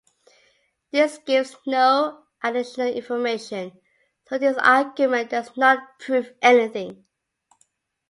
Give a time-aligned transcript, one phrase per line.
[0.89, 3.71] This gives no additional information,
[4.27, 7.05] so this argument does not prove anything.